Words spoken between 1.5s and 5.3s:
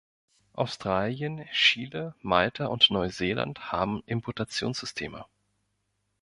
Chile, Malta und Neuseeland haben Imputationssysteme.